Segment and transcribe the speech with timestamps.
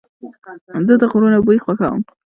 [0.87, 2.01] زه د غرونو بوی خوښوم.